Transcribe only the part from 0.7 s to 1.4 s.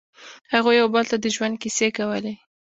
یو بل ته د